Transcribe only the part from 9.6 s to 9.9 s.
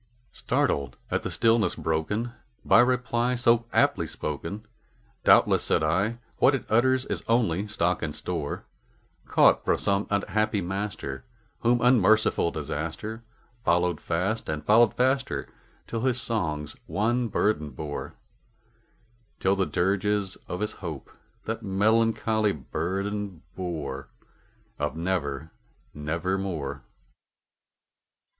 from